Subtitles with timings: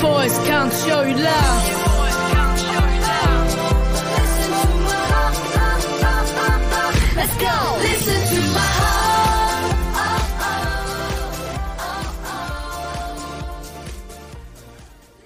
[0.00, 1.62] voice can't show you love.
[7.16, 7.54] Let's go.
[7.82, 9.10] Listen to my heart.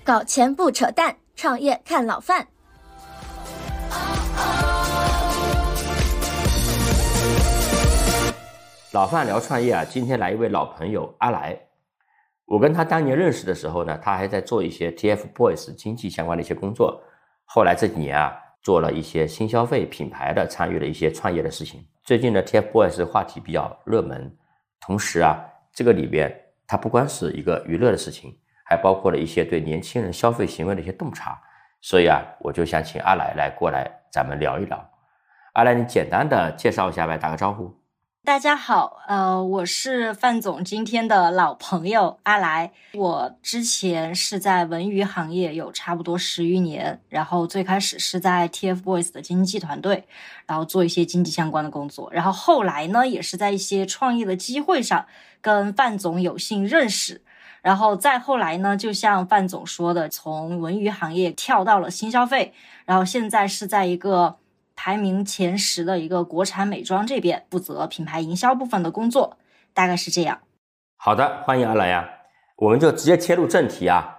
[0.02, 2.48] 搞钱不扯淡，创业看老范。
[8.90, 11.58] 老范聊创业啊，今天来一位老朋友阿来。
[12.46, 17.02] 我跟他当年认识的时候呢，他还在做一些 TFBOYS 经济相关的一些工作。
[17.44, 21.84] 后来这几年啊，做了一些新消费品牌的，参与了一些创业的事情。
[22.02, 24.36] 最近呢，TFBOYS 话题比较热门，
[24.80, 26.34] 同时啊，这个里边
[26.66, 31.40] 它不光是一个娱乐的事情，还包括了一些对年轻人消费行为的一些洞察。
[31.80, 34.90] 所以啊，我就想请阿来来过来，咱们聊一聊。
[35.54, 37.74] 阿来，你简单的介绍一下呗，打个招呼。
[38.24, 42.72] 大家好，呃，我是范总今天的老朋友阿来。
[42.94, 50.06] 我之前是在文娱行业有差不多十余年，然后最开始是在 TFBOYS 的经纪团队，
[50.46, 52.10] 然后做一些经济相关的工作。
[52.14, 55.04] 然后后来呢，也是在一些创业的机会上
[55.42, 57.20] 跟范总有幸认识。
[57.60, 62.54] 然后再后来呢，就像范总说的，从文娱行业跳到了新消费，
[62.86, 64.38] 然后现在是在一个。
[64.86, 69.38] 排名前十的一个国产美妆这边负责品牌营销部分的工作，
[69.72, 70.40] 大概是这样。
[70.96, 72.06] 好的，欢迎阿来呀，
[72.56, 74.18] 我们就直接切入正题啊。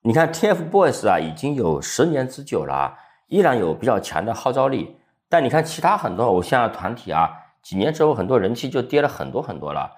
[0.00, 4.96] 你看 TFBOYS 啊，已经有十年之久了，依然有比较强的号召力。
[5.28, 7.28] 但你看其他很多偶像团体啊，
[7.60, 9.90] 几年之后很多人气就跌了很多很多了。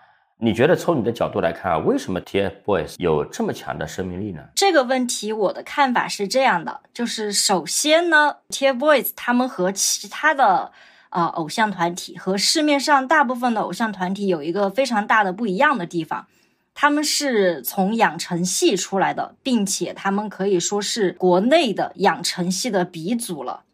[0.43, 4.43] 你觉得从你的角度来看啊，为什么 TFBOYS 有这么强的生命力呢？
[4.55, 10.73] 这个问题我的看法是这样的，就是首先呢，TFBOYS 他们和其他的
[11.11, 16.27] 呃偶像团体和市面上大部分的偶像团体有一个非常大的不一样的地方，
[16.75, 23.65] 他们是从养成系出来的，并且他们可以说是国内的养成系的鼻祖了。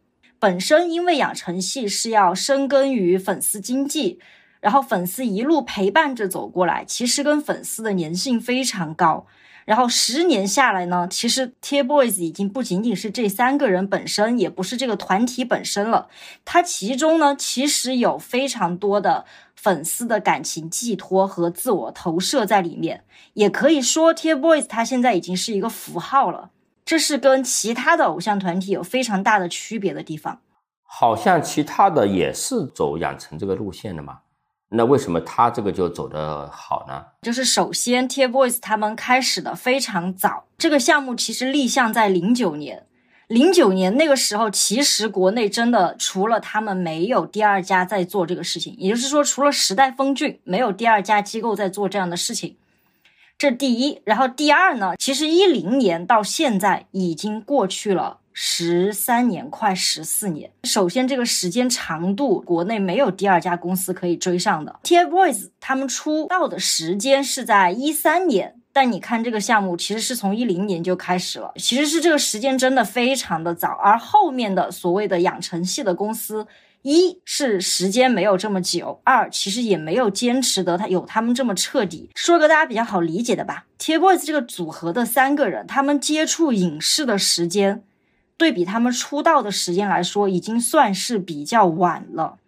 [0.40, 4.18] 本身因为养成系是要深耕于粉丝经济。
[4.60, 9.26] 然后粉丝一路陪伴着走过来，其实跟粉丝的粘性非常高。
[9.64, 16.06] 然后十年下来呢，其实 TFBOYS 已经不仅仅是这三个人本身，也不是这个团体本身了。
[16.44, 19.24] 它其中呢，其实有非常多的
[19.56, 23.02] 粉丝的感情寄托和自我投射在里面。
[23.34, 26.50] 也可以说，TFBOYS 它现在已经是一个符号了。
[26.84, 30.40] 这是跟其他的偶像团体有非常大的区别的地方。
[30.84, 34.20] 好像其他的也是走养成这个路线的嘛。
[34.70, 37.04] 那为什么他这个就走得好呢？
[37.22, 42.84] 就是首先，TFBOYS 他们开始的非常早，这个项目其实立项在零九年，
[43.28, 48.74] 零九年那个时候，其实国内真的除了他们，没有第二家在做这个事情。
[48.78, 52.56] 也就是说，除了时代峰峻，没有第二家机构在做这样的事情。
[53.38, 54.94] 这第一，然后第二呢？
[54.98, 58.18] 其实一零年到现在已经过去了。
[58.38, 60.50] 十三年，快十四年。
[60.64, 64.78] 首先，这个时间长度，国内没有第二家公司可以追上的。
[64.82, 73.68] TFBOYS 他们出道的时间是在一三年，但你看这个项目其实是从一零年就开始了，其实是这个时间真的非常的早。
[73.82, 76.46] 而后面的所谓的养成系的公司，
[76.82, 82.10] 一是时间没有这么久，二其实也没有坚持得他有他们这么彻底。
[82.14, 87.82] 说个大家比较好理解的吧，TFBOYS 这个组合的三个人，他们接触影视的时间。
[88.36, 92.38] 对比他们出道的时间来说，已经算是比较晚了。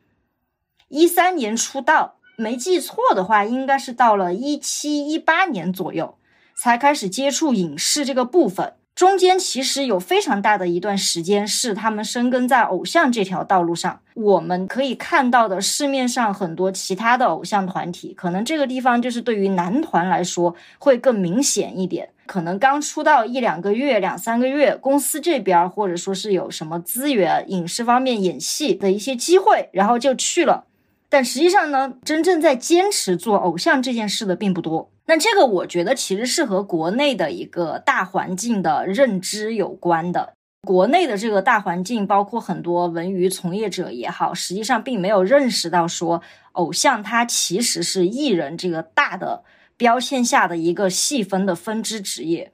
[0.89, 6.17] 一三年出道，没记错的话，应该是到了一七一八年左右
[6.55, 8.75] 才开始接触影视这个部分。
[8.95, 14.01] 中间其实有非常大的一段时间是他们深耕在偶像这条道路上。
[14.15, 22.11] 我们可以看到的市面上很多其他的偶像团体，可能这个地方就是对于男团来说会更明显一点。
[22.29, 30.67] 可能刚出道一两个月、两三个月，公司这边或者说是有什么资源、影视方面演戏的一些机会，然后就去了。
[31.09, 34.91] 但实际上呢，真正在坚持做偶像这件事的并不多。
[35.07, 40.35] 那这个我觉得其实是和国内的一个大环境的认知有关的。
[40.67, 46.21] 国内的这个大环境，包括很多文娱从业者也好，实际上并没有认识到说，
[46.53, 49.45] 偶像他其实是艺人这个大的
[49.79, 52.53] 标签下的一个细分的分支职业，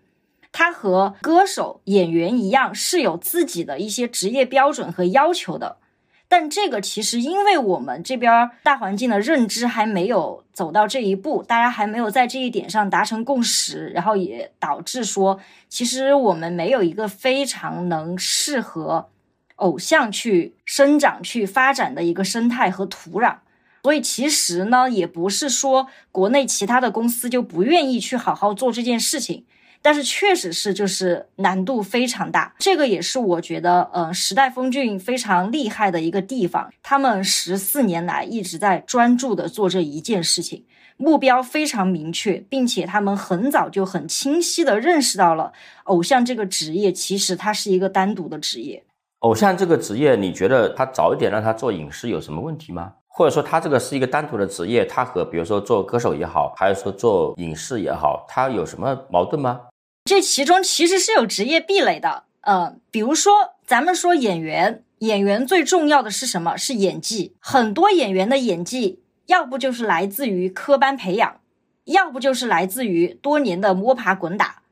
[0.52, 5.78] 它和歌手、演员一样，是有自己的一些职业标准和要求的。
[6.26, 15.38] 但这个其实，因为我们这边大环境的认知还没有走到这一步，大家还没有在这一点上达成共识，然后也导致说，
[15.68, 19.10] 其实我们没有一个非常能适合
[19.56, 23.36] 偶像去生长、去发展的一个生态和土壤。
[23.84, 29.44] 所以其实呢，也不是说国内其他的公司就不愿意去好好做这件事情。
[29.82, 32.54] 但是确实是就是难度非常大。
[32.58, 36.72] 这个也是我觉得，呃，时代峰峻非常厉害的一个地方。
[36.82, 40.64] 他们十四年来一直在专注的做这一件事情，
[40.96, 45.52] 目标非常明确，并且他们很早就很清晰的认识到了
[45.82, 48.82] 偶像这个职业其实它是一个单独的职业。
[49.18, 52.94] 偶像这个职业，你觉得他早一点让他做影视有什么问题吗？
[53.16, 59.60] 或者说他这个是一个单独的职业，他和比如说做歌手也好，还是说做影视也好，他有什么矛盾吗？
[60.04, 62.24] 这其中其实是有职业壁垒的。
[62.40, 66.56] 呃，比如说咱们说演员，演员最重要的是什么？
[66.56, 67.36] 是演技。
[67.38, 71.40] 很多演员的演技，要不就是来自于科班培养，
[71.84, 74.62] 要不就是来自于多年的摸爬滚打。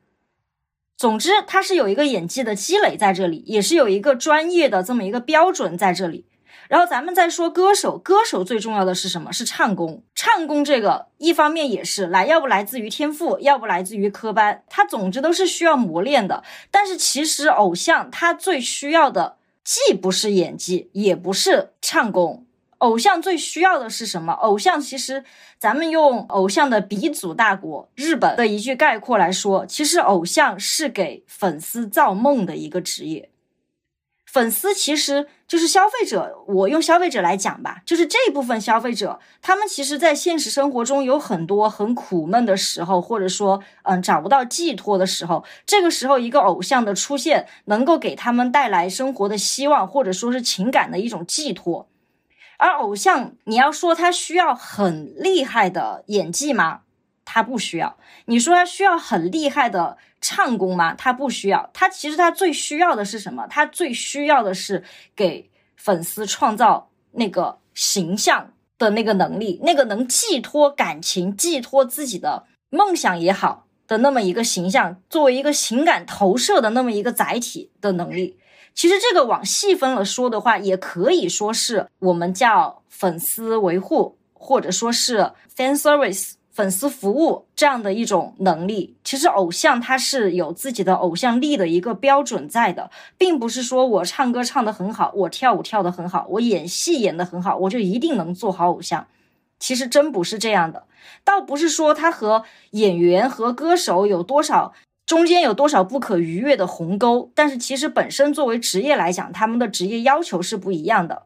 [0.97, 6.27] 总之，他是有一个演技的积累在这里，也是有一个专业的这么一个标准在这里。
[6.73, 9.31] 然后咱们再说歌手，歌手最重要的是什么？
[9.31, 10.03] 是唱功。
[10.15, 16.43] 唱功这个一方面也是来，要不来自于天赋，要不来自于科班，他总之都是需要磨练的。
[16.71, 22.47] 但是其实偶像他最需要的既不是演技，也不是唱功。
[22.79, 24.33] 偶像最需要的是什么？
[24.33, 25.25] 偶像其实，
[25.59, 33.29] 咱们用偶像的鼻祖大国日本的一句概括来说，其实偶像是给粉丝造梦的一个职业。
[34.25, 51.87] 粉丝其实就是消费者，我用消费者来讲吧，就是这部分消费者，他们其实在现实生活中有很多很苦闷的时候，或者说，嗯，找不到寄托的时候，这个时候一个偶像的出现，能够给他们带来生活的希望，或者说是情感的一种寄托。
[52.57, 56.81] 而偶像，你要说他需要很厉害的演技吗？
[57.25, 57.97] 他不需要。
[58.27, 60.95] 你说他需要很厉害的唱功吗？
[60.95, 61.71] 他不需要。
[61.73, 63.47] 他其实他最需要的是什么？
[63.47, 64.85] 他最需要的是
[65.15, 78.39] 给粉丝创造那个形象的那个能力，那个能寄托感情、寄托自己的梦想也好的那么一个形象，作为一个情感投射的那么一个载体的能力。
[78.75, 88.95] 其实这个往细分了说的话，也可以说是我们叫粉丝维护，或者说是 fan service 粉丝服务这样的一种能力。
[89.03, 99.07] 其实偶像他是有自己的偶像力的一个标准在的，并不是说我唱歌唱得很好，我跳舞跳得很好，我演戏演得很好，我就一定能做好偶像。
[99.59, 100.85] 其实真不是这样的，
[101.25, 104.73] 倒不是说他和演员和歌手有多少。
[105.05, 107.31] 中间有多少不可逾越的鸿沟？
[107.35, 111.25] 但是其实本身作为职业来讲，他们的职业要求是不一样的。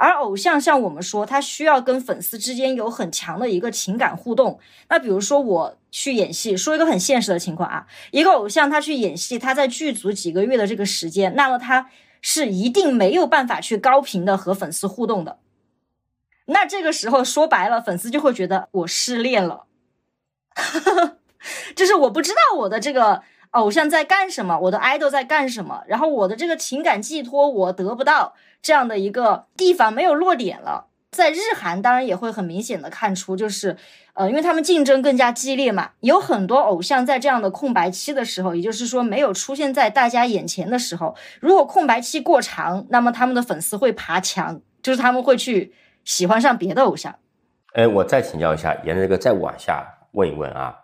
[0.00, 4.58] 而偶像像我们说，他需要跟粉丝之间有很强的一个情感互动。
[4.88, 11.90] 那比如说我去演戏，说一个很现实的情况啊，一个偶像他去演戏，他在剧组几个月的这个时间，那么他
[12.22, 15.38] 是一定没有办法去高频的和粉丝互动的。
[16.46, 19.66] 那这个时候说白了，粉丝就会觉得我失恋了。
[21.76, 30.86] 就是我不知道我的这个偶像在干什么，我的 idol 在干什么，然后我的这个情感寄托我得不到这样的一个地方没有落点了。
[31.10, 33.76] 在日韩当然也会很明显的看出，就是
[34.14, 45.74] 呃，因为他们竞争更加激烈嘛，有很多偶像在这样的空白期的时候，也就是说没有出现在大家眼前的时候，如果空白期过长，那么他们的粉丝会爬墙，就是他们会去
[46.04, 47.16] 喜欢上别的偶像。
[47.72, 50.76] 哎，我再请教一下，沿着这个再往下问一问啊。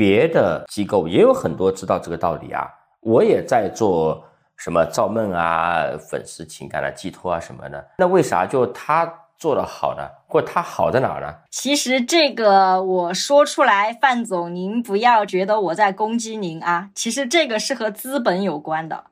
[0.00, 2.66] 别的机构也有很多知道这个道理啊，
[3.00, 4.24] 我也在做
[4.56, 7.86] 什么造梦啊、粉丝情感的寄托啊什么的。
[7.98, 10.08] 那为啥就他做的好呢？
[10.26, 11.34] 或他好在哪儿呢？
[11.50, 16.88] 其实这个我说出来，范总您不要觉得我在攻击您啊。
[16.94, 19.04] 其实这个是和资本有关的，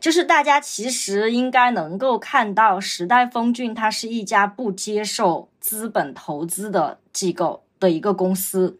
[0.00, 8.78] 就是大家其实应该能够看到，时代峰峻它是一家不接受资本投资的机构的一个公司。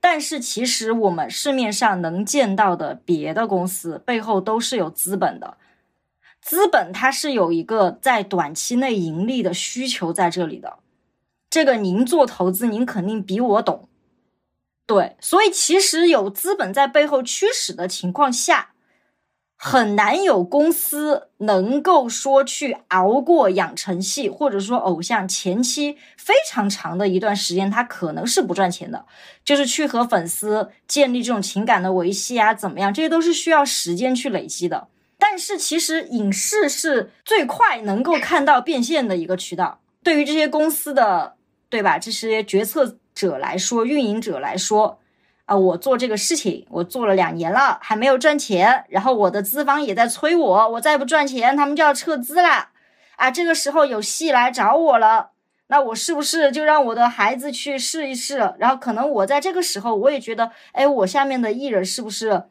[0.00, 5.56] 但是其实我们市面上能见到的别的公司背后都是有资本的，
[6.40, 10.78] 资本它是有一个在短期内盈利的需求在这里的，
[11.50, 13.88] 这个您做投资您肯定比我懂，
[14.86, 18.74] 对，所以其实有资本在背后驱使的情况下。
[19.58, 29.06] 很难有公司能够说去熬过养成系，或者说偶像前期非常长的一段时间，他可能是不赚钱的，
[29.44, 32.92] 就是去和粉丝建立这种情感的维系啊，怎么样？
[32.92, 34.88] 这些都是需要时间去累积的。
[35.18, 41.36] 但是其实影视是最快能够看到变现的一个渠道，对于这些公司的，
[41.70, 41.98] 对吧？
[41.98, 45.00] 这些决策者来说，运营者来说。
[45.46, 48.84] 啊，我做这个事情，我做了两年了，还没有赚钱。
[48.88, 52.70] 然后我的资方也在催我，我再不赚钱，他们就要撤资了。
[53.16, 55.30] 啊，这个时候有戏来找我了，
[55.68, 58.54] 那我是不是就让我的孩子去试一试？
[58.58, 62.44] 然后可能我在这个时候，我也觉得，哎，我下面的艺人是不是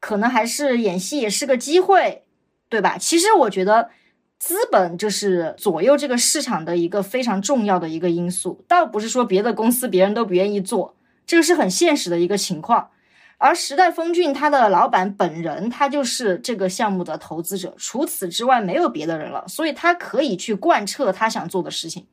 [0.00, 2.24] 可能还是演戏也是个机会，
[2.68, 2.98] 对吧？
[2.98, 3.90] 其实我觉得
[4.38, 12.90] 资本就是左右这个市场的一个非常重要的一个因素，倒不是说别的公司别人都不愿意做，这个是很现实的一个情况。
[13.36, 22.06] 而时代峰峻他的老板本人，他就是这个项目的投资者，除此之外没有别的人了，所以他可以去贯彻他想做的事情。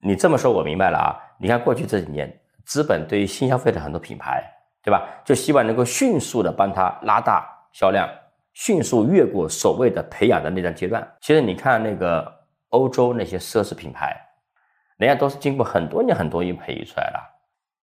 [0.00, 1.16] 你这么说，我明白了啊！
[1.38, 4.42] 你看过去这几年，资本对于新消费的很多品牌，
[4.82, 5.08] 对吧？
[5.24, 8.06] 就希望能够迅速的帮他拉大销量，
[8.52, 11.06] 迅速越过所谓的培养的那段阶段。
[11.20, 12.30] 其实你看那个
[12.70, 14.14] 欧洲那些奢侈品牌，
[14.98, 17.35] 人家都是经过很多年、很多年培育出来的。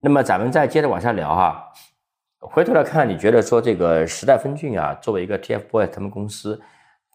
[0.06, 1.72] 那么咱们再接着往下聊哈，
[2.42, 6.62] 回头来看，你觉得说这个时代峰峻啊，作为一个 TFBOYS 他们公司，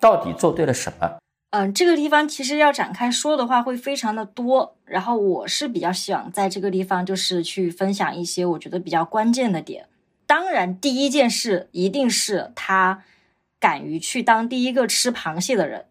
[0.00, 1.18] 到底做对了什么？
[1.50, 9.86] 嗯，这个地方其实要展开说的话会非常的多，然后我是比较想在这个地方就是去分享一些我觉得比较关键的点。
[10.26, 13.02] 当然，第一件事一定是他
[13.60, 15.84] 敢于去当第一个吃螃蟹的人，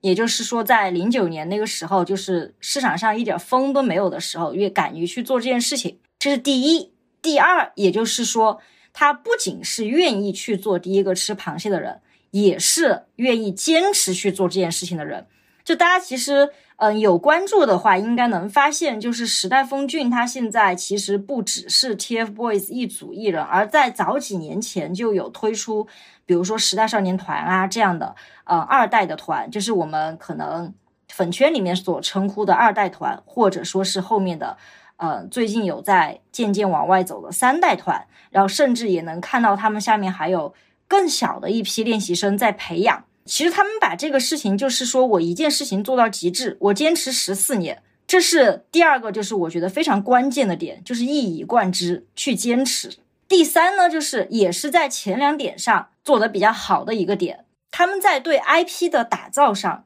[0.00, 6.92] 也就是说，在零九年那个时候，就是市场上一点风都没有的时候，越敢于去做这件事情，这是第一。
[7.20, 8.60] 第二，也就是说，
[8.92, 12.00] 他不仅是愿意去做第一个吃螃蟹的人。
[12.30, 15.26] 也是愿意坚持去做这件事情的人，
[15.64, 25.86] 就大家其实，嗯，有关注的话，应该能发现，就是时代峰峻他现在其实不只是 TFBOYS 一组艺人，而在早几年前就有推出，
[26.24, 28.14] 比如说时代少年团啊这样的，
[28.44, 30.72] 呃，二代的团，就是我们可能
[31.10, 34.56] 粉圈里面所称呼的二代团，或者说是后面的，
[35.02, 40.54] 呃，最近有在渐渐往外走的三代团，然后甚至也能看到他们下面还有。
[40.86, 52.90] 更小的一批练习生在培养，其实他们把这个事情就是说我一件事情做到极致，我坚持十四年，这是第二个，就是我觉得非常关键的点，就是一以贯之去坚持。
[53.26, 59.84] 第三呢，就是也是在前两点上做的比较好的一个点，他们在对 IP 的打造上。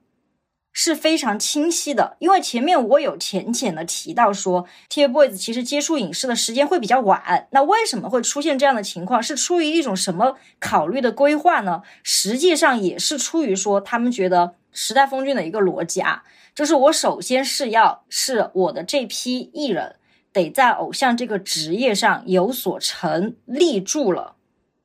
[0.78, 7.48] 是非常清晰的，因为前面我有浅浅的提到说，TFBOYS 其实接触影视的时间会比较晚。
[7.52, 9.22] 那为什么会出现这样的情况？
[9.22, 11.80] 是出于一种什么考虑的规划呢？
[12.02, 19.96] 实际上也是出于说，他们觉得时代峰峻的一个逻辑啊，就是我首先是要是我的这批艺人
[20.30, 24.34] 得在偶像这个职业上有所成立住了，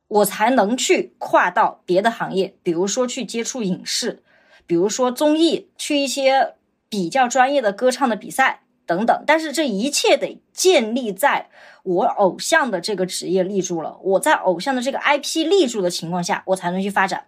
[0.08, 4.22] 我才能去跨到别的行业，比如说去接触影视。
[4.66, 6.54] 比如说综艺，去一些
[6.88, 11.48] 比较专业的歌唱的比赛等等，但是这一切得建立在
[11.82, 17.26] 我偶像的这个职业立住了，我在偶像的这个 IP 立住的情况下，我才能去发展。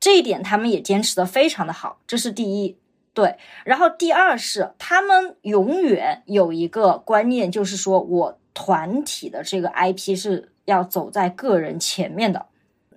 [0.00, 2.76] 这一点他们也坚持的非常的好，这是第一。
[3.14, 12.46] 对，然后第二是他们永远有一个观念，就是说我团体的这个 IP 是要走在个人前面的。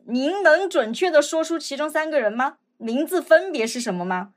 [0.05, 2.55] 您能准确的说出其中三个人吗？
[2.77, 4.33] 名字分别是什么吗？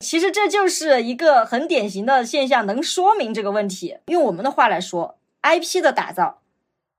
[0.00, 3.98] 其实这就是一个很典型的现象，能说明这个问题。
[4.06, 6.40] 用我们的话来说，IP 的打造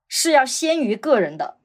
[0.06, 1.56] 是要先于个人的。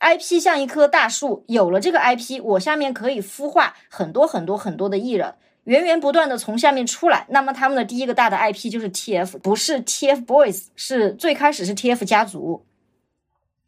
[0.00, 7.26] IP 像一棵大树，有了这个 IP，我下面可以孵化很多很多很多的艺人，源源不断的从下面出来。
[7.30, 12.66] 那么他们的第一个大的 IP 就是 TF，不是 TFBOYS，是最开始是 TF 家族，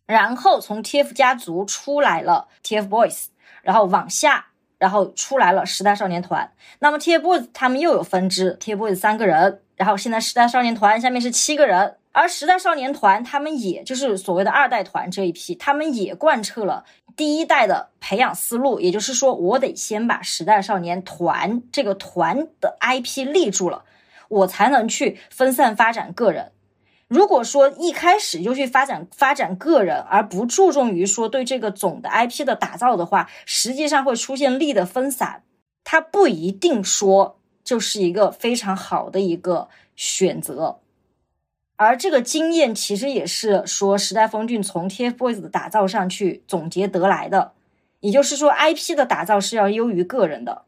[0.04, 3.28] 然后从 TF 家族出来了 TFBOYS，
[3.62, 4.48] 然后往下。
[4.78, 16.85] 然后出来了时代少年团，那么 TFBOYS 他们又有分支，TFBOYS 三个人，然后现在时代少年团下面是七个人，而时代少年团他们也就是所谓的二代团这一批，他们也贯彻了
[17.16, 23.85] 第一代的培养思路，也就是说，我得先把时代少年团这个团的 IP 立住了，
[24.28, 26.52] 我才能去分散发展个人。
[27.08, 35.44] 如果说一开始就去发展发展个人，而不注重于说对这个总的 IP 的打造的话，实际上会出现力的分散，
[35.84, 40.80] 它不一定说就是一个非常好的一个选择。
[41.76, 47.52] 而这个经验其实也是说时代峰峻从 TFBOYS 的打造上去总结得来的，
[48.00, 50.65] 也就是说 IP 的打造是要优于个人的。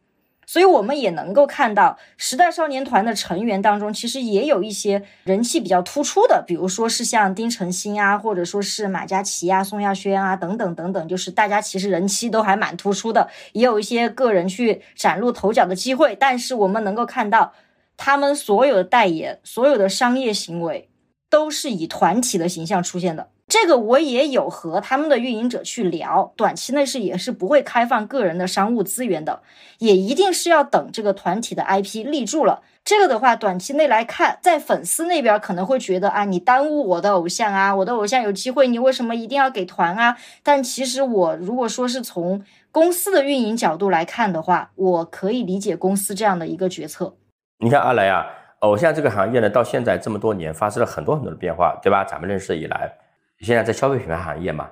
[0.49, 16.17] 所以我们也能够看到，时代少年团的成员当中，其实也有一些人气比较突出的，比如说是像丁程鑫啊，或者说是马嘉祺啊、宋亚轩啊等等等等，就是大家其实人气都还蛮突出的，也有一些个人去崭露头角的机会。
[16.19, 17.53] 但是我们能够看到，
[17.99, 20.89] 他们所有的代言、所有的商业行为，
[21.29, 23.29] 都是以团体的形象出现的。
[23.49, 29.41] 这个我也有和他们的运营者去聊，短期内是也是不会开放个人的商务资源的，
[29.79, 40.19] 也一定是要等这个团体的 IP 立住了，这个的话，短期内来看，在粉丝那边可能会觉得啊，你耽误我的偶像啊，我的偶像有机会，你为什么一定要给团啊？
[40.43, 47.17] 但其实我如果说是从公司的运营角度来看的话，我可以理解公司这样的一个决策。
[47.61, 48.27] 你看阿来啊，
[48.61, 52.05] 偶像这个行业呢，到现在这么多年发生了很多很多的变化，对吧？
[52.05, 52.93] 咱们认识以来，
[53.41, 54.69] 现在在消费品牌行业嘛，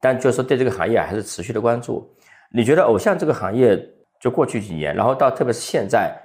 [0.00, 2.08] 但就是对这个行业还是持续的关注。
[2.52, 3.78] 你觉得偶像这个行业
[4.20, 6.16] 就过去几年，然后到特别是现在？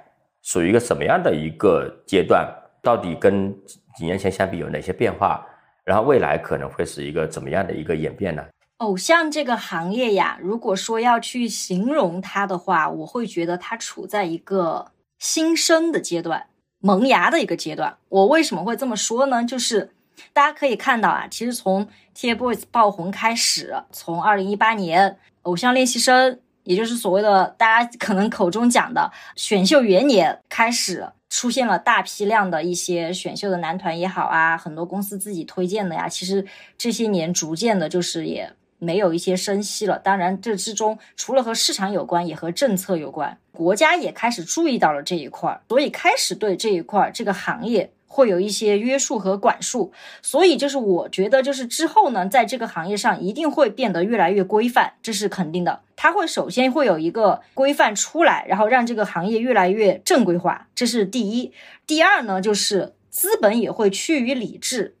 [0.46, 2.46] 属于一个什么样的一个阶段？
[2.82, 3.50] 到底跟
[3.96, 5.42] 几年前相比有哪些变化？
[5.84, 8.44] 然后未来可能会是一个怎么样的一个演变呢？
[8.76, 16.46] 偶像这个行业呀，如果说要去形容它的话，我会觉得它处在一个新生的阶段、
[16.78, 17.96] 萌芽的一个阶段。
[18.10, 19.42] 我为什么会这么说呢？
[19.44, 19.94] 就是
[20.32, 25.10] 大家可以看到啊，其实从 TFBOYS 爆红开始，从二零一八年
[25.42, 26.32] 《偶像练习生》。
[26.64, 36.42] 也就是所谓的大家可能口中讲的选秀元年开始出现了大批量的一些选秀的男团也好啊，很多公司自己推荐的呀，其实
[36.78, 39.98] 这些年逐渐的就是也没有一些声息了。
[39.98, 47.92] 当然，这之中除了和市场有关，也和政策有关，国家也开始注意到了这一块儿，所以开始对这一块儿这个行业。
[48.14, 49.92] 会有一些约束和管束，
[50.22, 55.80] 所以就是我觉得，就是之后呢，在这个行业上一定会变得越来越规范，这是肯定的。
[55.96, 61.52] 它会首先会有一个规范出来，然后让这个行业越来越正规化，这是第一。
[61.88, 64.94] 第二呢，就是资本也会趋于理智，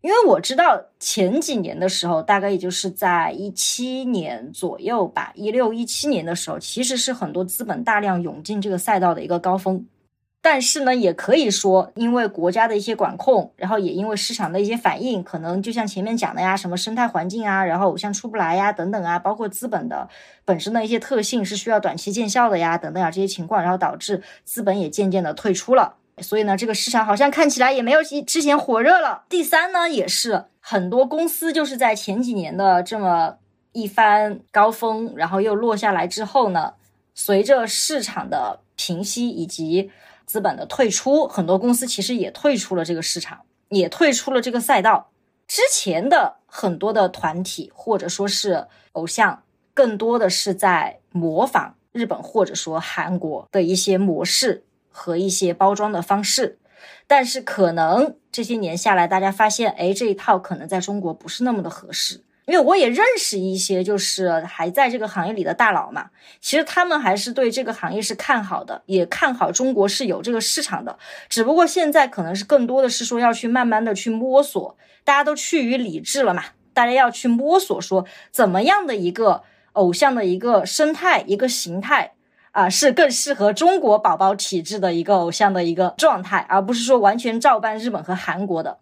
[0.00, 9.84] 因为我知道前几年的时候，大概也就是在一七年左右吧，一六一七年的时候，其实是很多资本大量涌进这个赛道的一个高峰。
[10.48, 20.08] 但是呢，也可以说，因为国家的一些管控，然后也因为市场的一些反应，可能就像前面讲的呀，什么生态环境啊，然后偶像出不来呀，等等啊，包括资本的
[20.44, 25.96] 本身的一些特性是需要短期见效的呀，等等啊这些情况，然后导致资本也渐渐的退出了。
[26.18, 29.24] 所以呢，这个市场好像看起来也没有之前火热了。
[29.28, 33.34] 第三呢，也是很多公司就是在前几年的这么
[33.72, 36.74] 一番高峰，然后又落下来之后呢，
[37.16, 39.90] 随着市场的平息以及
[40.26, 45.10] 资本的退出，很多公司其实也退出了这个市场，也退出了这个赛道。
[45.46, 56.58] 之前的很多的团体或者说是偶像，更多的是在模仿日本或者说韩国的一些模式和一些包装的方式，
[57.06, 62.24] 但是可能这些年下来，大家发现，哎，这一套可能在中国不是那么的合适。
[62.46, 70.96] 因为我也认识一些，就是还在这个行业里的大佬嘛，其实他们还是对这个行业是看好的，也看好中国是有这个市场的。
[71.28, 82.12] 只不过现在可能是更多的是说要去慢慢的去摸索，大家都趋于理智了嘛，大家要去摸索说怎么样的一个偶像的一个生态、一个形态
[82.52, 88.78] 啊，是更适合中国宝宝体质的一个偶像的一个状态，而不是说完全照搬日本和韩国的。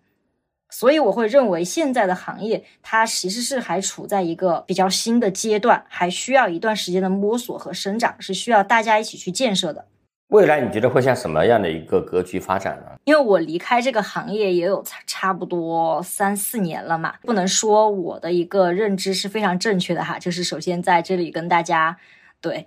[0.70, 9.86] 所以我会认为，现在的行业它其实是还处在一个比较新的阶段，还需要一段时间的摸索和生长，是需要大家一起去建设的。
[10.28, 12.98] 未来你觉得会像什么样的一个格局发展呢？
[13.04, 20.18] 因为我离开这个行业也有差差不多三四年了嘛，不能说我的一个认知是非常正确的哈。
[20.18, 21.98] 就是首先在这里跟大家
[22.40, 22.66] 对，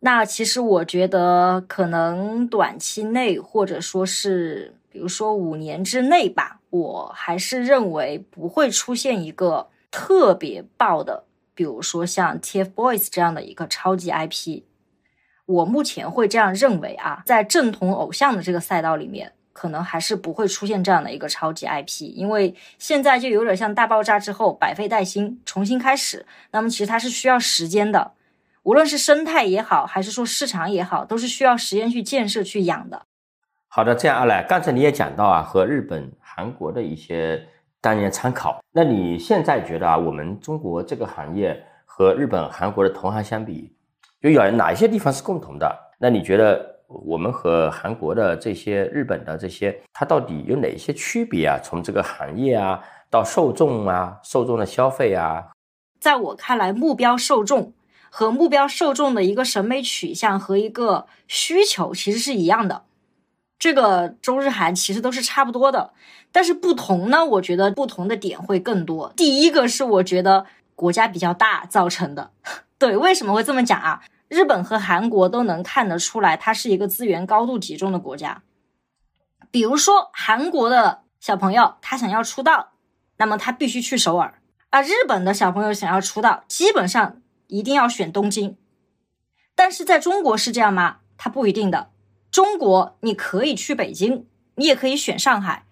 [0.00, 6.60] 那其实我觉得可能短期内或者说是比如说五年之内吧。
[6.70, 14.62] 我还是认为不会出现一个特别爆的，比如说像 TFBOYS 这样的一个超级 IP。
[15.44, 26.24] 我目前会这样认为啊，在正统偶像的这个赛道里面，可能还是不会出现这样的一个超级 IP，因为现在就有点像大爆炸之后百废待兴，重新开始。
[26.52, 28.12] 那么其实它是需要时间的，
[28.62, 33.06] 无论是生态也好，还是说市场也好，都是需要时间去建设去养的。
[33.68, 36.10] 好的，这样阿来，刚才你也讲到啊，和日本。
[36.38, 37.42] 韩国的一些
[37.80, 43.74] 当年参考，那你现在觉得啊，我们中国这个行业和日本、韩国的同行相比，
[44.20, 45.74] 就有哪一些地方是共同的？
[45.98, 51.58] 那你觉得我们和韩国的这些、日本的这些，它到底有哪些区别啊？
[51.64, 55.52] 从这个行业啊，到受众啊，受众的消费啊，
[55.98, 57.72] 在我看来，目标受众
[58.10, 62.82] 和目标受众的一个审美取向和一个需求其实是一样的。
[63.58, 65.92] 这个中日韩其实都是差不多的，
[66.30, 69.12] 但是不同呢，我觉得不同的点会更多。
[69.16, 72.30] 第一个是我觉得国家比较大造成的，
[72.78, 74.02] 对，为什么会这么讲啊？
[74.28, 78.42] 日本和韩国都能看得出来，它是一个资源高度集中的国家。
[79.50, 82.72] 比如说韩国的小朋友他想要出道，
[83.16, 84.34] 那么他必须去首尔；
[84.70, 88.58] 而日本的小朋友想要出道，基本上一定要选东京。
[89.54, 90.98] 但是在中国是这样吗？
[91.16, 91.90] 它不一定的。
[92.36, 95.64] 中国你可以去北京，你也可以选上海，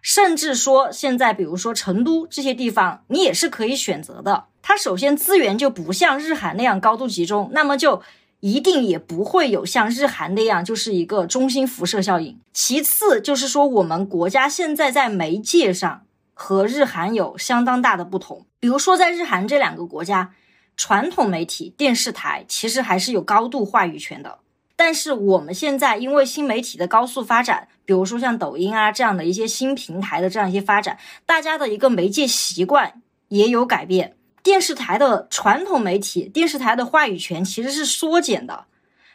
[0.00, 4.44] 甚至说现在比如说成都这些地方，你也是可以选择的。
[4.62, 8.00] 它首先资源就不像日韩那样高度集中，那么就
[8.38, 12.38] 一定也不会有像日韩那样就是一个中心辐射效应。
[12.52, 18.46] 其次就是说，我们国家现在在媒介上和日韩有相当大的不同。
[18.60, 20.32] 比如说，在日韩这两个国家，
[20.76, 24.38] 传统媒体电视台其实还是有高度话语权的。
[24.76, 34.14] 但是我们现在因为新媒体的高速发展，比如说像抖音啊这样的一些新平台的这样一些发展，大家的一个媒介习惯也有改变。
[34.42, 38.66] 电视台的传统媒体，电视台的话语权其实是缩减的。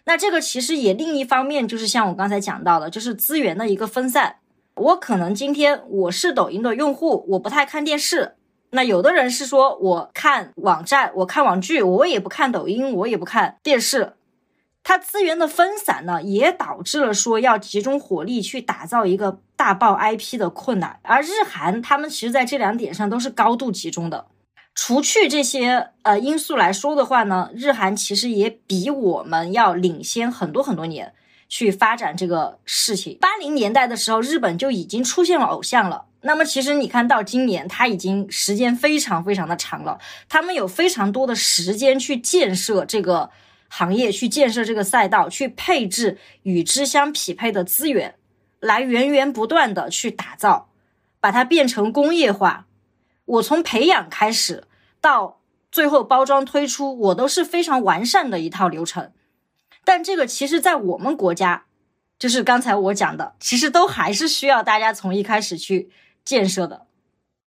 [0.06, 4.38] 那这个其实也另一方面就是像我刚才讲到的，就是资源的一个分散。
[4.74, 8.36] 我可能今天我是抖音的用户，我不太看电视。
[8.72, 14.14] 那有的人是说我看网站，我看网剧，我也不看抖音，我也不看电视。
[14.84, 21.00] 它资源的分散呢，也导致了说要集中火力去打造一个大爆 IP 的困难。
[21.04, 24.28] 而日韩他们其实在这两点上都是高度集中的。
[24.74, 31.14] 除去这些呃因素来说的话呢，日韩其实也比我们要领先很多很多年
[31.50, 33.18] 去发展这个事情。
[33.20, 36.06] 八零年代的时候，日本就已经出现了偶像了。
[36.22, 43.30] 那么其实你看到今年，它已经时间非常非常的长了，他们有非常多的时间去建设这个
[43.74, 48.16] 行业，去建设这个赛道，去配置与之相匹配的资源，
[48.60, 50.68] 来源源不断的去打造，
[51.22, 52.68] 把它变成工业化。
[53.24, 54.66] 我从培养开始
[55.00, 55.40] 到
[55.72, 59.14] 最后包装推出，我都是非常完善的一套流程。
[59.86, 61.64] 但这个其实，在我们国家，
[62.20, 65.90] 就是刚才我讲的，其实都还是需要大家从一开始去
[66.26, 66.88] 建设的。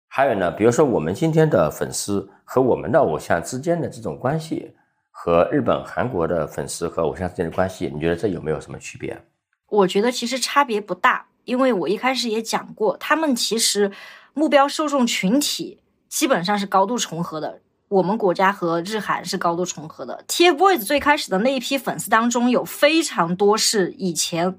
[0.07, 4.75] 还有呢，比如说我们今天的粉丝和我们的偶像之间的这种关系，
[5.11, 9.25] 和日本、韩国的粉丝和偶像之间的关系，你觉得这有没有什么区别？
[9.69, 13.93] 我觉得其实差别不大，因为我一开始也讲过，他们其实。
[14.33, 20.25] 目标受众群体基本上是高度重合的，我们国家和日韩是高度重合的。
[20.29, 24.57] TFBOYS 最开始的那一批粉丝当中，有非常多是以前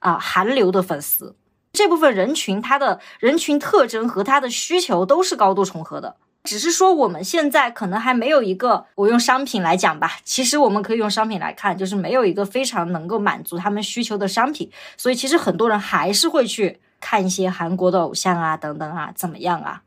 [0.00, 1.34] 啊韩流的粉丝，
[1.72, 16.80] 这部分人群他的人群特征和他的需求都是高度重合的，只是说我们现在可能还没有一个，我用商品来讲吧，其实我们可以用商品来看，就是没有一个非常能够满足他们需求的商品，所以其实很多人还是会去。
[16.98, 19.82] 看一些韩国的偶像啊，等等啊，怎么样啊？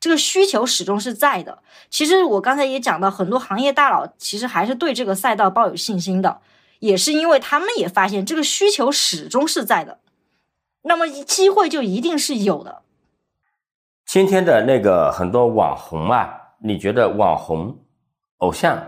[0.00, 1.60] 这个需求始终是在的。
[1.88, 6.40] 其实我刚才也讲到，很多行业大佬其实还是对这个赛道抱有信心的，
[6.80, 10.00] 也是因为他们也发现这个需求始终是在的。
[10.82, 12.81] 那么机会就一定是有的。
[14.12, 17.74] 今天的那个很多网红啊，你觉得网红、
[18.40, 18.78] 偶像、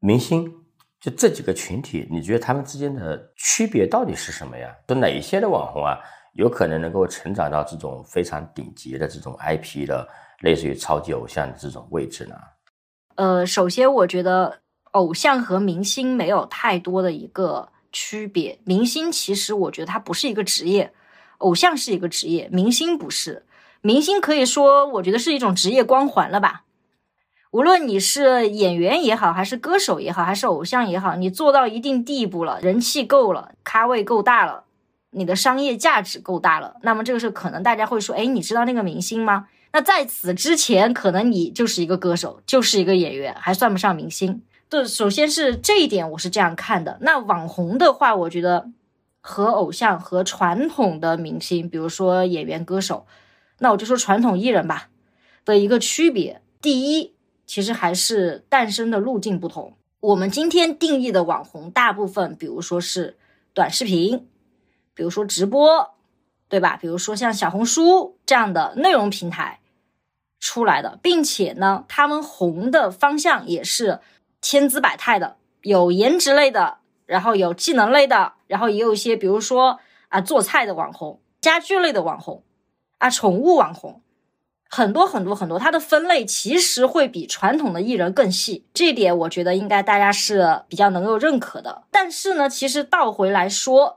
[0.00, 0.52] 明星
[1.00, 4.70] 就这几个群体，你觉得他们之间的区别到底是什么呀？
[4.86, 5.98] 就哪一些的网红啊？
[6.34, 10.06] 有可能能够成长到这种非常顶级的这种 IP 的，
[10.40, 12.34] 类似于超级偶像的这种位置呢？
[13.14, 18.58] 呃，首先我觉得偶像和明星没有太多的一个区别。
[18.66, 20.92] 明星其实我觉得它不是一个职业，
[21.38, 23.46] 偶像是一个职业，明星不是。
[23.82, 26.64] 明星可以说我觉得是一种职业光环了吧？
[27.50, 34.64] 无论你是演员也好，还是歌手也好，还是偶像也好，你做到一定地步了，人气够了，咖位够大了。
[35.12, 39.48] 你的商业价值够大了，那么这个是可能大家会说，哎，你知道那个明星吗？
[39.72, 44.42] 那在此之前，可能你就是一个歌手，就是一个演员，还算不上明星。
[44.68, 46.98] 对，首先是这一点，我是这样看的。
[47.00, 48.70] 那网红的话，我觉得
[49.20, 53.06] 和偶像和传统的明星，比如说演员、歌手，
[53.60, 54.88] 那我就说传统艺人吧
[55.44, 56.42] 的一个区别。
[56.60, 57.14] 第一，
[57.46, 59.76] 其实还是诞生的路径不同。
[60.00, 63.16] 我们今天定义的网红，大部分比如说是
[63.54, 64.26] 短视频。
[64.92, 65.94] 比如说直播，
[66.48, 66.76] 对吧？
[66.76, 69.60] 比如说像小红书这样的内容平台
[70.38, 74.00] 出来的，并且呢，他们红的方向也是
[74.42, 82.42] 千姿百态的，有颜值类的，然后有技能类的，然后也有一些，比如说啊做菜的网红、家居类的网红
[83.00, 84.00] 啊、宠物网红，
[84.68, 91.82] 很多很多很多，它的分类其实会比传统的艺人更细，这一点我觉得应该大家是比较能够认可的。
[91.90, 93.96] 但是呢，其实倒回来说。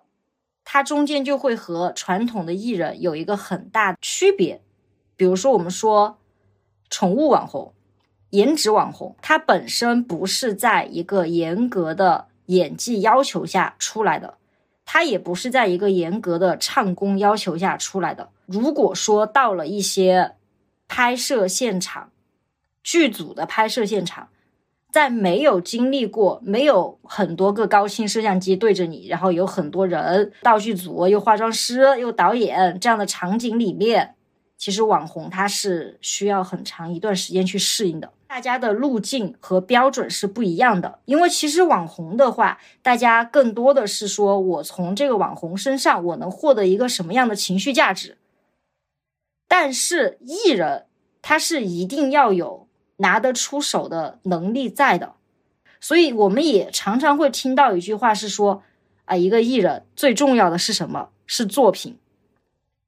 [0.66, 4.62] 它中间就会和传统的艺人有一个很大区别，
[5.18, 6.18] 比如说我们说
[6.90, 7.74] 宠物网红、
[8.30, 14.38] 颜值网红，它本身不是在一个严格的演技要求下出来的，
[14.86, 18.30] 它也不是在一个严格的唱功要求下出来的。
[18.46, 20.34] 如果说到了一些
[20.88, 22.12] 拍摄现场，
[22.84, 24.28] 剧组的拍摄现场，
[24.92, 34.16] 在没有经历过、没有很多个高清摄像机对着你，然后有很多人、道具组、又化妆师、又导演这样的场景里面，
[34.58, 38.12] 其实网红他是需要很长一段时间去适应的。
[38.34, 48.18] 大家的路径和标准是不一样的，因为其实网红的话，大家更多的是说我从这个网红身上我能获得一个什么样的情绪价值。
[49.48, 50.88] 但是艺人
[51.22, 52.68] 他是一定要有。
[52.98, 55.14] 拿得出手的能力在的，
[55.82, 58.64] 所以我们也常常会听到一句话是说，
[59.06, 61.10] 啊，一个艺人最重要的是什么？
[61.26, 61.98] 是作品，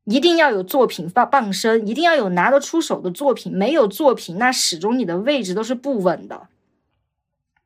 [0.05, 3.55] 一定要有作品傍傍身，一定要有拿得出手的作品。
[3.55, 6.47] 没有作品，那始终你的位置都是不稳的。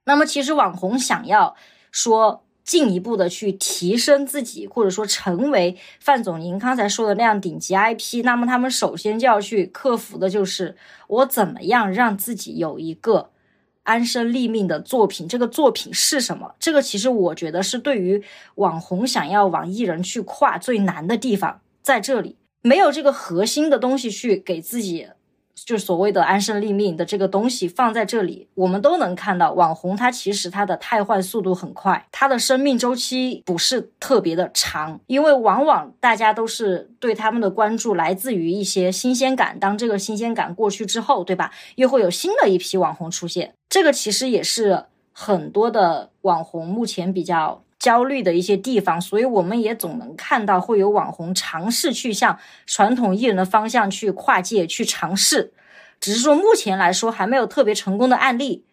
[0.06, 1.56] 那么，其实网红想要
[1.92, 2.44] 说。
[2.62, 13.32] 进一步的去提升自己，或者说成为范总您刚才说的那样顶级 IP，那么他们首先就要去克服的就是我怎么样让自己有一个
[13.82, 15.28] 安身立命的作品。
[15.28, 16.54] 这个作品是什么？
[16.60, 18.24] 这个其实我觉得是对于
[18.54, 25.10] 网红想要往艺人去跨最难的地方，在这里没有这个核心的东西去给自己。
[25.66, 41.52] 就所谓的安身立命的这个东西放在这里，我们都能看到，网红它其实它的汰换速度很快，它的生命周期不是特别的长，因为往往大家都是对他们的关注来自于一些新鲜感，当这个新鲜感过去之后，对吧？
[41.76, 47.62] 又会有新的一批网红出现，这个其实也是很多的网红目前比较。
[47.80, 55.54] 焦虑的一些地方，所以我们也总能看到会有网红尝试去向传统艺人的方向去跨界去尝试，
[56.00, 58.66] 只是说目前来说还没有特别成功的案例。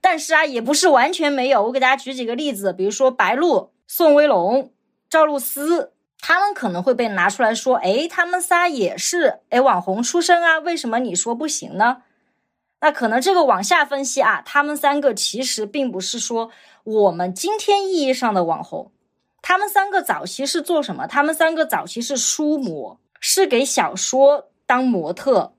[0.00, 1.62] 但是啊，也不是完全没有。
[1.64, 4.72] 我给大家举几个例子，比如说白鹿、宋威龙、
[5.10, 12.02] 赵露思，他们可能会被拿出来说，哎，他们仨也是哎网红出身啊，为什么你说不行呢？
[12.80, 16.50] 那可能这个往下分析啊，他们三个其实并不是说。
[16.84, 18.90] 我们今天意义上的网红，
[19.42, 21.06] 他们三个早期是做什么？
[21.06, 25.52] 他们三个早期是书模，是给小说当模特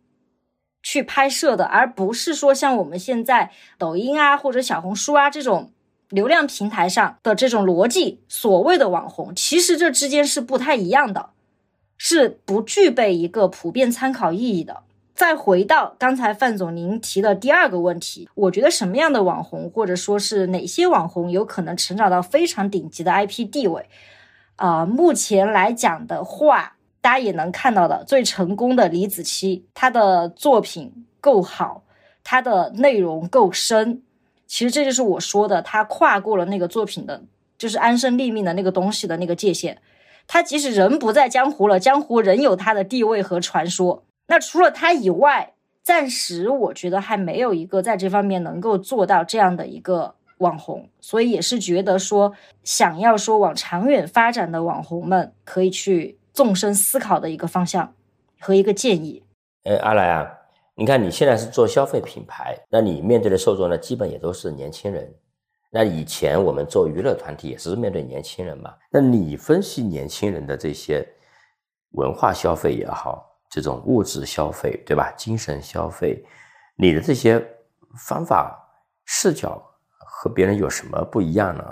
[0.81, 5.71] 去拍摄的，而不是说像我们现在抖音啊或者小红书啊这种
[6.09, 8.23] 流量平台上的这种逻辑。
[8.27, 11.29] 所谓的网红，其实这之间是不太一样的，
[11.95, 14.81] 是不具备一个普遍参考意义的。
[15.19, 23.89] 再回到刚才范总您提的第二个问题，我觉得什么样的网红，或者说是哪些网红有可能成长到非常顶级的 IP 地位？
[24.55, 31.83] 啊，目前来讲的话，大家也能看到的，最成功的李子柒，她的作品够好，
[32.23, 34.01] 她的内容够深，
[34.47, 37.23] 其实这就是我说的，她跨过了那个作品的，
[37.57, 39.81] 就是安身立命的那个东西的那个界限。
[40.27, 44.05] 她即使人不在江湖了，江湖仍有她的地位和传说。
[44.29, 52.31] 那除了他以外，暂时我觉得还没有一个在这方面能够做到这样的一个网红，所以也是觉得说，
[52.63, 57.95] 想要说往长远发展的网红们可以去纵深思考的一个方向
[58.39, 59.23] 和一个建议。
[59.63, 60.31] 哎，阿来啊，
[60.75, 65.11] 你看你现在是做消费品牌，那你面对的受众呢，基本也都是年轻人。
[65.71, 68.73] 那以前我们做娱乐团体也是面对年轻人嘛。
[68.91, 71.07] 那你分析年轻人的这些
[71.93, 73.28] 文化消费也好。
[73.49, 75.11] 这种物质消费，对吧？
[75.17, 76.23] 精神消费，
[76.75, 77.43] 你的这些
[77.97, 78.55] 方法
[79.05, 79.61] 视角
[79.97, 81.63] 和别人有什么不一样呢？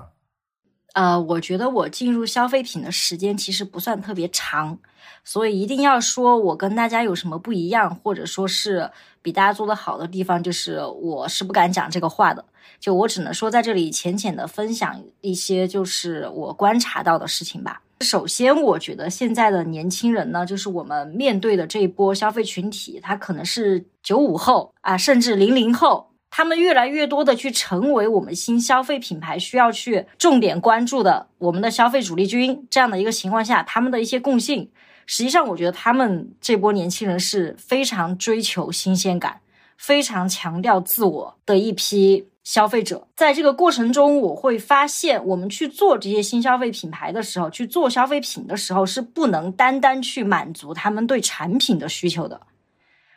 [0.94, 4.80] 呃，我觉得我进入消费品的时间其实不算特别长，
[5.24, 8.90] 所以一定要说我跟大家有什么不一样，或者说是
[9.22, 12.44] 比大家做的好的地方，就是我是不敢讲这个话的。
[12.80, 17.84] 就我只能说在这里浅浅的分享一些，就是我观察到的事情吧。
[18.02, 32.68] 首先，我觉得现在的年轻人呢，就是我们面对的这一波消费群体，他可能是九五后啊，甚至零零后，他们越来越多的去成为我们新消费品牌需要去重点关注的我们的消费主力军。
[32.70, 34.70] 这样的一个情况下，他们的一些共性，
[35.08, 39.42] 实际上我觉得他们这波年轻人是非常追求新鲜感，
[39.76, 42.28] 非常强调自我的一批。
[42.48, 52.40] 消费者在这个过程中，我会发现，我们去做这些新消费品牌的时候，去做消费品的时候，是不能单单去满足他们对产品的需求的，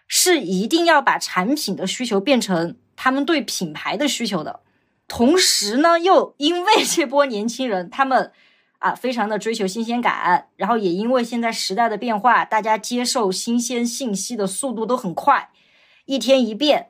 [0.08, 4.58] 是一定要把产品的需求变成他们对品牌的需求的。
[5.06, 8.32] 同时呢，又因为这波年轻人他们
[8.80, 15.50] 啊，非常的追求新鲜感，然后也因为现在时代的变化，大家接受新鲜信息的速度都很快，
[16.06, 16.88] 一天一变。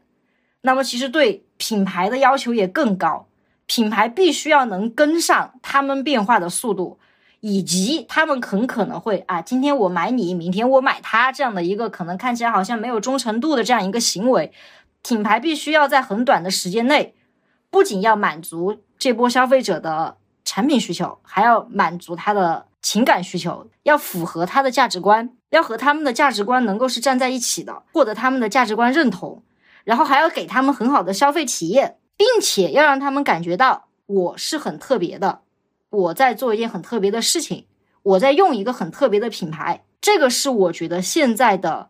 [0.63, 3.27] 那么其实对品牌的要求也更高，
[3.67, 6.99] 品牌必须要能跟上他们变化的速度，
[7.41, 14.53] 以及他们很可能会啊，今天我买你，明天我买他这样的一个可能看起来好像没有忠诚度的这样一个行为，
[15.03, 17.15] 品牌必须要在很短的时间内
[17.71, 29.43] 不仅要满足这波消费者的产品需求，还要满足他的情感需求，要符合他的价值观，要和他们的价值观能够是站在一起的，获得他们的价值观认同，
[29.85, 35.41] 然后还要给他们很好的消费体验，并且要让他们感觉到我是很特别的，
[35.91, 37.67] 我在做一件很特别的事情，
[38.03, 39.85] 我在用一个很特别的品牌。
[40.01, 41.89] 这个是我觉得现在的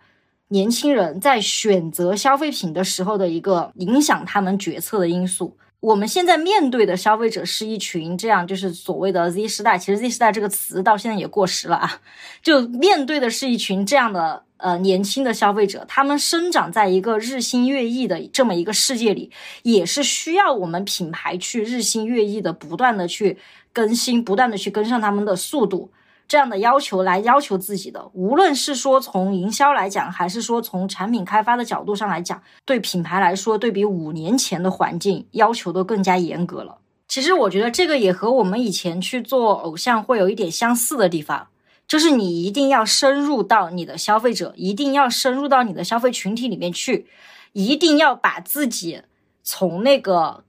[0.49, 5.57] 年轻人在选择消费品的时候的一个影响他们决策的因素。
[5.81, 9.79] 我们现在面对的消费者是一群这样，就是所谓的 Z 时代。
[9.79, 12.01] 其实 Z 时代这个词到现在也过时了啊，
[12.43, 19.31] 就面对的是一群这样的呃年轻的消费者，他们生长在一个日新月异的这么一个世界里，
[19.63, 23.39] 也是需要我们品牌去日新月异的不断的去
[23.73, 25.91] 更新，不断的去跟上他们的速度。
[26.31, 36.79] 这样的要求来要求自己的，无论是说从营销来讲，还是说从产品开发的角度上来讲，对品牌来说，对比五年前的环境要求都更加严格了。
[37.09, 41.49] 其实我觉得这个也和我们以前去做偶像会有一点相似的地方，
[41.89, 47.09] 就是你一定要深入到你的消费者，一定要深入到你的消费群体里面去，
[47.55, 49.03] 一定要把自己
[49.43, 50.45] 从那个。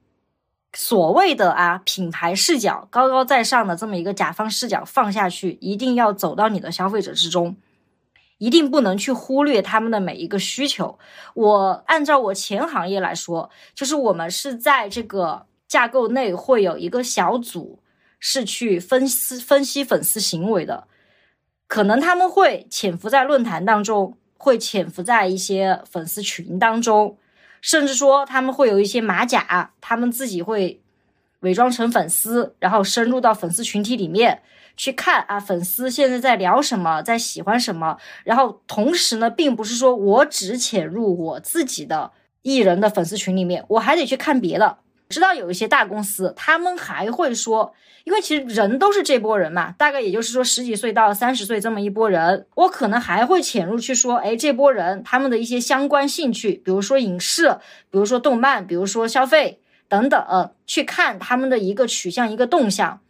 [0.73, 7.57] 所谓的啊品牌视角高高在上的这么一个甲方视角放下去，一定要走到你的消费者之中，
[8.37, 10.97] 一定不能去忽略他们的每一个需求。
[11.33, 17.79] 我按照我前行业来说，就是我们是在这个架构内会有一个小组
[18.19, 20.87] 是去分析分析粉丝行为的，
[21.67, 27.17] 可能他们会潜伏在论坛当中，会潜伏在一些粉丝群当中。
[27.61, 30.81] 甚至说他们会有一些马甲，他们自己会
[31.41, 34.41] 伪装成粉丝，然后深入到粉丝群体里面
[34.75, 37.97] 去看啊，粉丝现在在聊什么，在喜欢什么。
[38.23, 44.79] 然后同时呢，并不是说我只潜入我自己的艺人的粉丝群里面，我还得去看别的。
[45.11, 47.73] 知道有一些大公司，他们还会说，
[48.05, 57.57] 因为其实人都是这波人嘛，大概也就是说十几岁到三十岁这么一波人，我可能还会潜入去说，哎，这波人他们的一些相关兴趣，比如说影视，
[57.91, 63.01] 比如说动漫，比如说消费等等，去看他们的一个取向、一个动向，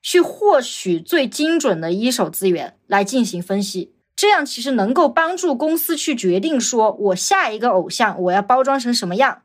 [0.00, 9.42] 去获取最精准的一手资源来进行分析，这样其实能够帮助公司去决定说，我下一个偶像我要包装成什么样。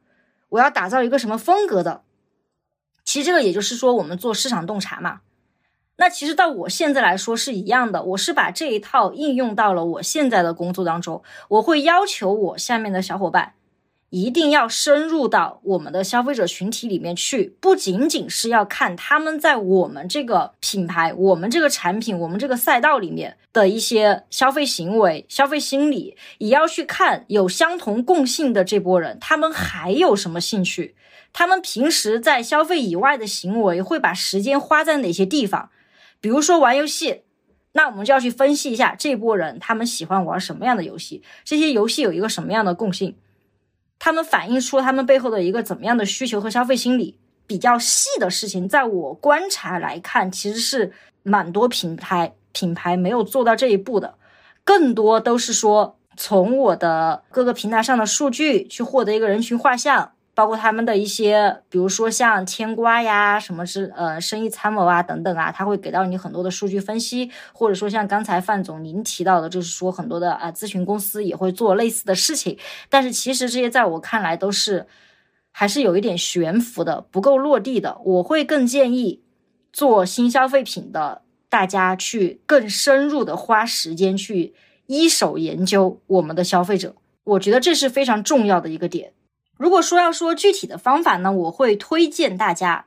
[0.49, 2.03] 我要打造一个什么风格的？
[3.03, 5.21] 其实这个也就是说，我们做市场洞察嘛。
[5.97, 11.23] 那其实到我现在来说是一样的，我是把这一套应用到了我现在的工作当中。
[11.47, 13.53] 我会要求我下面的小伙伴。
[14.09, 30.95] 一定要深入到我们的消费者群体里面去，不仅仅是要看他们在我们这个品牌、我们这个产品、我们这个赛道里面的一些消费行为、消费心理，也要去看有相同共性的这波人，他们还有什么兴趣？
[31.33, 35.69] 他们平时在消费以外的行为会把时间花在哪些地方？
[36.21, 37.23] 比如说玩游戏，
[37.73, 43.15] 那我们就要去分析一下这波人他们喜欢玩什么样的游戏，这些游戏有一个什么样的共性？
[43.99, 54.15] 他们反映出他们背后的一个怎么样的需求和消费心理，比较细的事情，在我观察来看，其实是蛮多品牌品牌没有做到这一步的，
[54.63, 60.11] 更多都是说从我的各个平台上的数据去获得一个人群画像。
[60.37, 72.55] 包括他们的一些，比如说像牵瓜呀，什么是呃生意参谋啊等等啊，他会给到你很多的数据分析，或者说像刚才范总您提到的，就是说很多的啊咨询公司也会做类似的事情，
[72.87, 74.85] 但是其实这些在我看来都是
[75.51, 77.97] 还是有一点悬浮的，不够落地的。
[78.05, 79.23] 我会更建议
[79.73, 84.53] 做新消费品的大家去更深入的花时间去
[84.85, 89.13] 一手研究我们的消费者，我觉得这是非常重要的一个点。
[89.57, 92.85] 如果说要说具体的方法呢，我会推荐大家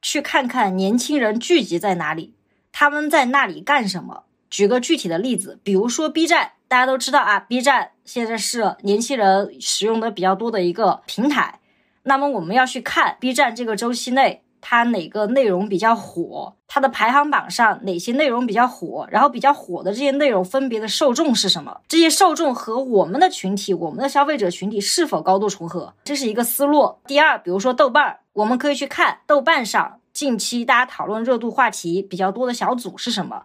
[0.00, 2.34] 去看看年轻人聚集在哪里，
[2.70, 4.24] 他们在那里干什么。
[4.48, 11.60] 举个具体的例子，比如说 B 站，大家都知道啊，B 站现在是年轻人使用的比较多的一个平台。
[12.02, 14.42] 那么我们要去看 B 站这个周期内。
[14.62, 16.54] 它哪个内容比较火？
[16.66, 19.06] 它的排行榜上哪些内容比较火？
[19.10, 21.80] 然后比较火的这些内容分别的受众是什么？
[21.86, 25.92] 这些受众和我们的群体、我们的消费者群体是否高度重合？
[26.04, 26.94] 这是一个思路。
[27.06, 33.42] 第二，比如说豆瓣儿，我们可以去看豆瓣上近期大家讨论热度话题比较多的小组是什么。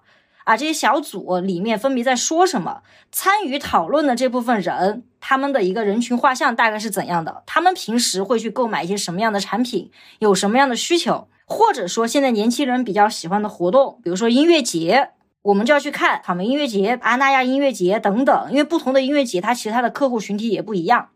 [0.48, 2.82] 啊，这些小组里面分别在说什么？
[3.12, 7.44] 参与讨论的这部分人，他们的一个人群画像大概是怎样的？
[7.46, 9.92] 他们平时会去购买一些什么样的产品？
[10.20, 11.28] 有什么样的需求？
[11.46, 15.10] 或者说，现在年轻人比较喜欢的活动，比如说音乐节，
[15.42, 18.48] 我们就要去看草莓音乐节、阿那亚音乐节等等。
[18.50, 21.10] 因为不同的音乐节，它其实它的客户群体也不一样。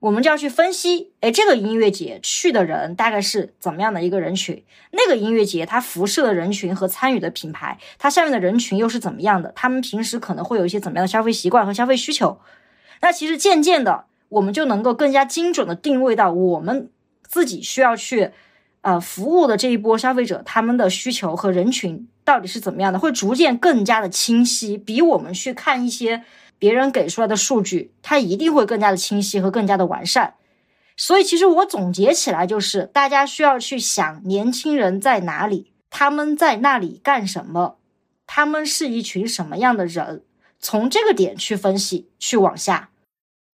[0.00, 4.62] 我们就要去分析，哎，这个音乐节去的人大概是怎么样的一个人群？
[4.92, 9.52] 那个音乐节它辐射的人群和参与的品牌，它下面的人群又是怎么样的？
[9.56, 12.38] 他们平时可能会有一些怎么样的消费习惯和消费需求？
[13.00, 16.88] 那其实渐渐的，我们就能够更加精准的定位到我们
[17.26, 18.30] 自己需要去，
[18.82, 26.22] 呃，服务的这一波消费者他们的需求和人群到底是怎么样的，会逐渐更加的清晰，比我们去看一些。
[26.58, 30.34] 别人给出来的数据，它一定会更加的清晰和更加的完善。
[30.96, 37.78] 所以，其实我总结起来就是，大家需要去想年轻人在哪里，他们在那里干什么，
[38.26, 40.24] 他们是一群什么样的人，
[40.58, 42.90] 从这个点去分析，去往下。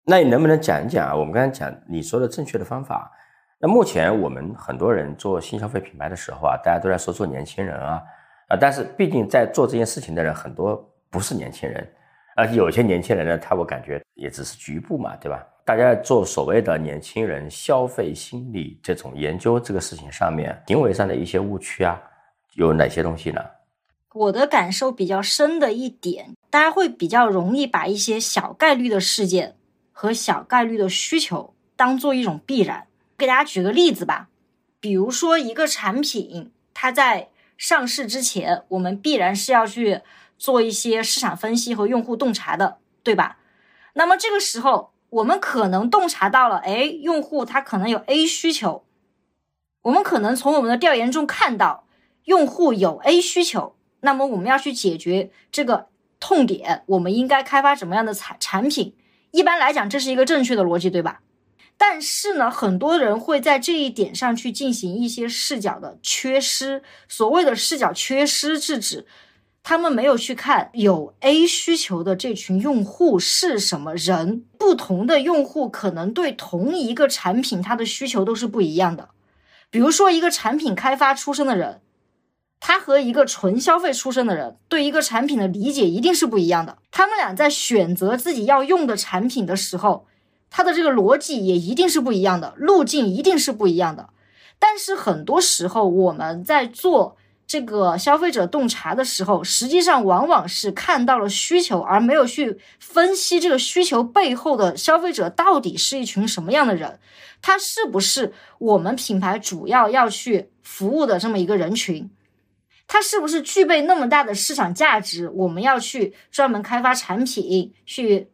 [0.04, 1.16] 那你能不能讲一讲啊？
[1.16, 3.10] 我们刚才讲你说的正确的方法。
[3.58, 8.02] 那目前我们很多人做新消费品牌的时候啊，大家都在说做年轻人啊
[8.48, 10.76] 啊，但是毕竟在做这件事情的人很多
[11.10, 11.90] 不是年轻人。
[12.36, 15.46] 而且有些年轻人呢，他我感觉也只是局部嘛，对吧？
[15.64, 22.00] 大家做所谓的年轻人消费心理这种研究这个事情上面，行为上的一些误区啊，
[22.54, 23.40] 有哪些东西呢？
[24.14, 29.54] 我的感受比较深的一点，大家会比较容易把一些小概率的事件
[29.92, 32.86] 和小概率的需求当做一种必然。
[33.16, 34.28] 给大家举个例子吧，
[34.80, 40.00] 比如说一个产品，它在上市之前，我们必然是要去。
[40.40, 43.36] 做一些市场分析和用户洞察的，对吧？
[43.92, 48.86] 那么这个时候，我们可能洞察到了，哎，用户他可能有 A 需求，
[49.82, 51.86] 我们可能从我们的调研中看到
[52.24, 55.88] 用户有 A 需求，那么我们要去解决这个
[56.18, 58.96] 痛点，我们应该开发什么样的产产品？
[59.32, 61.20] 一般来讲，这是一个正确的逻辑，对吧？
[61.76, 66.82] 但是呢，很多人会在这一点上去进行一些视角的缺失。
[67.08, 69.06] 所谓的视角缺失，是指。
[69.62, 79.10] 他们没有去看有 A 需求的这群用户是什么人，不同的用户可能对同一个产品它的需求都是不一样的。
[79.70, 81.82] 比如说，一个产品开发出身的人，
[82.58, 86.78] 他和一个纯消费出身的人对一个产品的理解一定是不一样的。
[86.90, 90.06] 他们俩在选择自己要用的产品的时候，
[90.48, 94.08] 他的这个逻辑也一定是不一样的，路径一定是不一样的。
[94.58, 97.18] 但是很多时候我们在做。
[97.50, 107.00] 这个消费者洞察的时候，实际上往往是看到了需求，而没有去分析这个需求背后的消费者到底是一群什么样的人，
[107.42, 112.08] 他是不是我们品牌主要要去服务的这么一个人群，
[112.86, 118.28] 他是不是具备那么大的市场价值，我们要去专门开发产品，去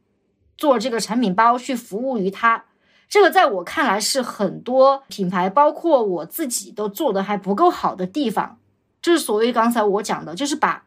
[0.58, 2.66] 做这个产品包，去服务于他。
[3.08, 8.58] 这个在我看来是很多品牌，包括我自己都做的还不够好的地方。
[9.06, 10.84] 就是所谓刚才我讲的，就是把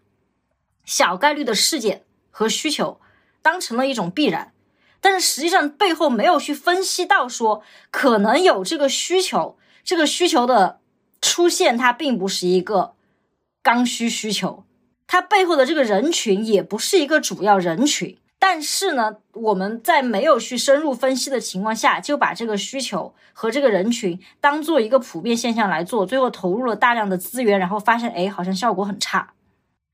[0.83, 2.99] 小概率的事件和需求
[3.41, 4.51] 当成了一种必然，
[4.99, 10.81] 但是实际上背后没有去分析到说可能有这个需求，这个需求的
[11.21, 12.91] 出现它并不是一个
[13.63, 14.65] 刚需需求，
[15.07, 18.18] 它背后的这个人群也不是一个主要人群。
[18.41, 29.33] 但是呢，我们在没有去深入分析的情况下，就把这个需求和这个人群当做一个普遍现象来做，最后投入了大量的资源，然后发现，哎，好像效果很差。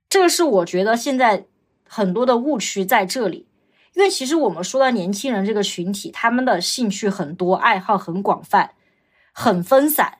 [0.07, 1.45] 这个是我觉得现在
[1.87, 3.47] 很多的误区在这里，
[3.95, 8.71] 因为其实我们说到年轻人这个群体，他们的兴趣很多，爱好很广泛，
[9.33, 10.19] 很分散。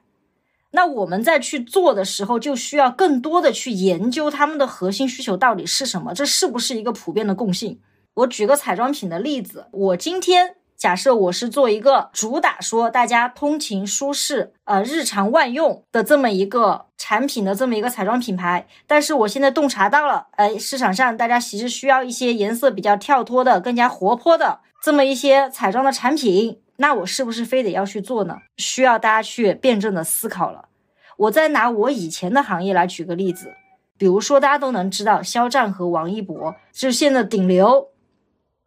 [0.72, 7.80] 那我们在去做的时候，就需要更多的去研究他们的核心需求到底是什么，这是不是一个普遍的共性？
[8.16, 28.38] 我举个彩妆品的例子，我今天假设我是做一个主打说大家通勤舒适、呃日常万用的这么一个产品的这么一个彩妆品牌，但是我现在洞察到了，哎，市场上大家其实需要一些颜色比较跳脱的、更加活泼的这么一些彩妆的产品，那我是不是非得要去做呢？
[28.56, 30.70] 需要大家去辩证的思考了。
[31.18, 33.52] 我再拿我以前的行业来举个例子，
[33.98, 37.90] 比如说大家都能知道，肖战和王一博就是现在顶流。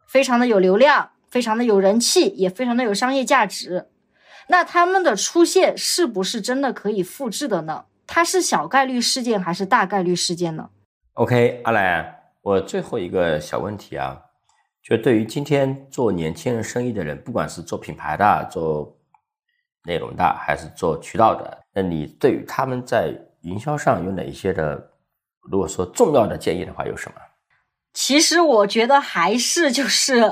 [0.09, 3.87] 非常的有流量，非常的有人气，也非常的有商业价值。
[4.47, 7.85] 那他们的出现是不是真的可以复制的呢？
[8.07, 10.71] 它是小概率事件还是大概率事件呢
[11.13, 14.19] ？OK，阿兰，我最后一个小问题啊，
[14.81, 18.97] 就对于今天做年轻人生意的人，不管是做品牌的、做
[19.83, 24.91] 内容的，还是做渠道的，那你对于他们在营销上有哪一些的，
[25.51, 27.15] 如果说重要的建议的话，有什么？
[28.01, 30.31] 其实我觉得还是就是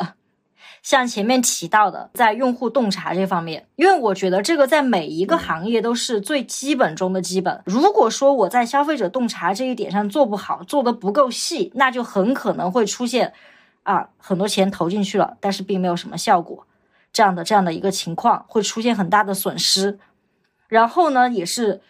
[0.82, 7.62] 像前面提到的，在用户洞察这方面，因为我觉得这个在每一个行业都是最基本中的基本。
[7.66, 13.34] 如果说我在消费者洞察这一点上做不好，做的不够细，那就很可能会出现
[13.84, 16.66] 啊很多钱投进去了，但是并没有什么效果，
[17.12, 20.00] 这样的这样的一个情况，会出现很大的损失。
[20.70, 21.82] 然后呢，也是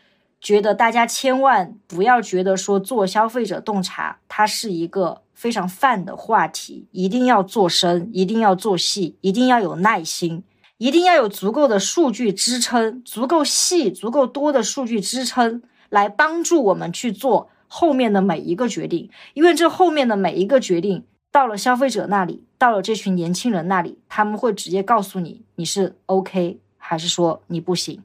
[0.42, 10.44] 觉得大家千万不要觉得说做消费者洞察，它是一个非常泛的话题，一定要做深，一定要做细，一定要有耐心，
[10.80, 19.12] 一定要有足够的数据支撑，足够细、足够多的数据支撑，来帮助我们去做后面的每一个决定。
[19.36, 28.02] 因为这后面的每一个决定，到了消费者那里，到了这群年轻人那里，他们会直接告诉你你是 OK 还是说你不行。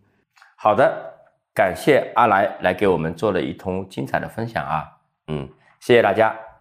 [0.57, 1.15] 好的，
[1.55, 4.85] 感谢阿来来给我们做了一通精彩的分享啊，
[5.29, 5.49] 嗯，
[5.81, 6.52] 谢谢大家。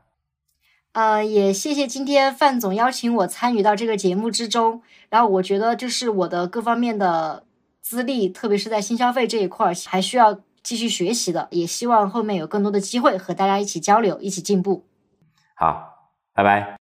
[0.94, 4.82] 呃，也谢谢今天范总邀请我参与到这个节目之中。
[5.10, 7.44] 然后我觉得就是我的各方面的
[7.82, 11.48] 资历，特别是在新消费这一块儿，还需要继续学习的。
[11.52, 14.86] 也希望后面有更多的机会和大家一起交流，一起进步。
[15.56, 16.78] 好，拜拜。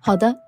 [0.00, 0.47] 好的。